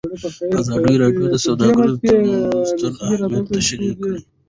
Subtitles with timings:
[0.59, 4.19] ازادي راډیو د سوداګریز تړونونه ستر اهميت تشریح کړی.